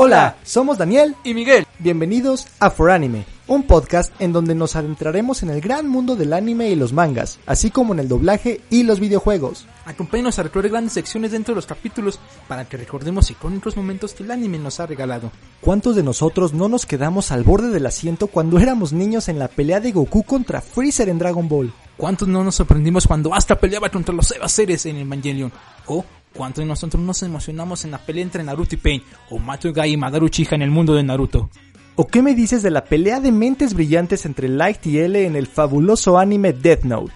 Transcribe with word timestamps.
Hola, 0.00 0.36
somos 0.44 0.78
Daniel 0.78 1.16
y 1.24 1.34
Miguel. 1.34 1.66
Bienvenidos 1.80 2.46
a 2.60 2.70
For 2.70 2.92
Anime, 2.92 3.24
un 3.48 3.64
podcast 3.64 4.12
en 4.20 4.32
donde 4.32 4.54
nos 4.54 4.76
adentraremos 4.76 5.42
en 5.42 5.50
el 5.50 5.60
gran 5.60 5.88
mundo 5.88 6.14
del 6.14 6.34
anime 6.34 6.70
y 6.70 6.76
los 6.76 6.92
mangas, 6.92 7.40
así 7.46 7.72
como 7.72 7.94
en 7.94 7.98
el 7.98 8.06
doblaje 8.06 8.60
y 8.70 8.84
los 8.84 9.00
videojuegos. 9.00 9.66
Acompáñanos 9.86 10.38
a 10.38 10.44
recorrer 10.44 10.70
grandes 10.70 10.92
secciones 10.92 11.32
dentro 11.32 11.52
de 11.52 11.56
los 11.56 11.66
capítulos 11.66 12.20
para 12.46 12.64
que 12.64 12.76
recordemos 12.76 13.28
icónicos 13.32 13.76
momentos 13.76 14.14
que 14.14 14.22
el 14.22 14.30
anime 14.30 14.60
nos 14.60 14.78
ha 14.78 14.86
regalado. 14.86 15.32
¿Cuántos 15.60 15.96
de 15.96 16.04
nosotros 16.04 16.54
no 16.54 16.68
nos 16.68 16.86
quedamos 16.86 17.32
al 17.32 17.42
borde 17.42 17.70
del 17.70 17.86
asiento 17.86 18.28
cuando 18.28 18.60
éramos 18.60 18.92
niños 18.92 19.28
en 19.28 19.40
la 19.40 19.48
pelea 19.48 19.80
de 19.80 19.90
Goku 19.90 20.22
contra 20.22 20.60
Freezer 20.60 21.08
en 21.08 21.18
Dragon 21.18 21.48
Ball? 21.48 21.72
¿Cuántos 21.98 22.28
no 22.28 22.44
nos 22.44 22.54
sorprendimos 22.54 23.08
cuando 23.08 23.34
Asta 23.34 23.56
peleaba 23.56 23.90
contra 23.90 24.14
los 24.14 24.30
Eva 24.30 24.48
Seres 24.48 24.86
en 24.86 24.98
Evangelion? 24.98 25.52
¿O 25.86 26.04
¿Cuántos 26.32 26.62
de 26.62 26.68
nosotros 26.68 27.02
nos 27.02 27.20
emocionamos 27.24 27.84
en 27.84 27.90
la 27.90 27.98
pelea 27.98 28.22
entre 28.22 28.44
Naruto 28.44 28.76
y 28.76 28.78
Pain 28.78 29.02
o 29.30 29.38
Matsugai 29.38 29.90
y 29.90 29.96
Madaru 29.96 30.26
Uchiha 30.26 30.54
en 30.54 30.62
el 30.62 30.70
mundo 30.70 30.94
de 30.94 31.02
Naruto? 31.02 31.50
¿O 31.96 32.06
qué 32.06 32.22
me 32.22 32.36
dices 32.36 32.62
de 32.62 32.70
la 32.70 32.84
pelea 32.84 33.18
de 33.18 33.32
mentes 33.32 33.74
brillantes 33.74 34.26
entre 34.26 34.48
Light 34.48 34.86
y 34.86 35.00
L 35.00 35.26
en 35.26 35.34
el 35.34 35.48
fabuloso 35.48 36.20
anime 36.20 36.52
Death 36.52 36.84
Note? 36.84 37.14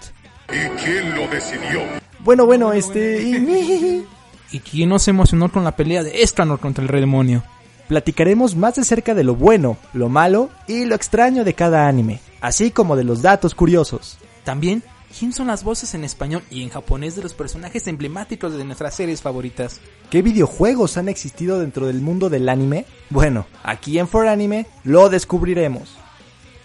¿Y 0.49 0.83
quién 0.83 1.15
lo 1.15 1.27
decidió? 1.29 1.79
Bueno, 2.19 2.45
bueno, 2.45 2.73
este... 2.73 3.23
Y... 3.23 4.05
¿Y 4.51 4.59
quién 4.59 4.89
no 4.89 4.99
se 4.99 5.11
emocionó 5.11 5.49
con 5.49 5.63
la 5.63 5.77
pelea 5.77 6.03
de 6.03 6.23
Escanor 6.23 6.59
contra 6.59 6.83
el 6.83 6.89
Rey 6.89 6.99
Demonio? 6.99 7.41
Platicaremos 7.87 8.57
más 8.57 8.75
de 8.75 8.83
cerca 8.83 9.13
de 9.13 9.23
lo 9.23 9.35
bueno, 9.35 9.77
lo 9.93 10.09
malo 10.09 10.49
y 10.67 10.83
lo 10.83 10.95
extraño 10.95 11.45
de 11.45 11.53
cada 11.53 11.87
anime, 11.87 12.19
así 12.41 12.71
como 12.71 12.97
de 12.97 13.05
los 13.05 13.21
datos 13.21 13.55
curiosos. 13.55 14.17
También 14.43 14.83
¿Quién 15.17 15.31
son 15.31 15.45
las 15.47 15.63
voces 15.63 15.93
en 15.93 16.03
español 16.03 16.41
y 16.49 16.63
en 16.63 16.69
japonés 16.69 17.15
de 17.15 17.21
los 17.21 17.35
personajes 17.35 17.85
emblemáticos 17.85 18.57
de 18.57 18.65
nuestras 18.65 18.95
series 18.95 19.21
favoritas? 19.21 19.79
¿Qué 20.09 20.23
videojuegos 20.23 20.97
han 20.97 21.07
existido 21.07 21.59
dentro 21.59 21.85
del 21.85 22.01
mundo 22.01 22.31
del 22.31 22.49
anime? 22.49 22.87
Bueno, 23.11 23.45
aquí 23.61 23.99
en 23.99 24.07
For 24.07 24.27
Anime 24.27 24.65
lo 24.83 25.09
descubriremos. 25.09 25.95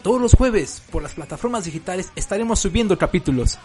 Todos 0.02 0.20
los 0.20 0.34
jueves, 0.34 0.82
por 0.90 1.02
las 1.02 1.12
plataformas 1.12 1.64
digitales, 1.64 2.10
estaremos 2.16 2.58
subiendo 2.60 2.96
capítulos. 2.96 3.58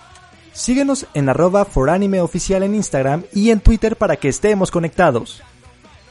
Síguenos 0.51 1.05
en 1.13 1.29
arroba 1.29 1.63
foranime 1.63 2.19
oficial 2.19 2.61
en 2.63 2.75
Instagram 2.75 3.23
y 3.33 3.51
en 3.51 3.61
Twitter 3.61 3.95
para 3.95 4.17
que 4.17 4.27
estemos 4.27 4.69
conectados. 4.69 5.41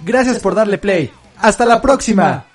Gracias 0.04 0.38
por 0.38 0.54
darle 0.54 0.78
play. 0.78 1.12
¡Hasta 1.36 1.66
la 1.66 1.82
próxima! 1.82 2.51